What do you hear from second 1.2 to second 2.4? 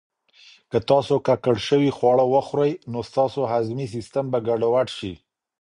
ککړ شوي خواړه